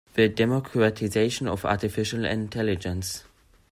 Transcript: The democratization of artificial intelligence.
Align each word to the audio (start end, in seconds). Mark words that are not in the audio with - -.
The 0.15 0.29
democratization 0.29 1.47
of 1.47 1.63
artificial 1.63 2.25
intelligence. 2.25 3.23